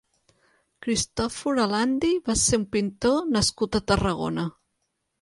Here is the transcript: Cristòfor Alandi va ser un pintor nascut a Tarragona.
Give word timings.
Cristòfor 0.85 1.61
Alandi 1.67 2.11
va 2.31 2.39
ser 2.47 2.61
un 2.63 2.67
pintor 2.79 3.23
nascut 3.39 3.83
a 3.83 3.87
Tarragona. 3.93 4.53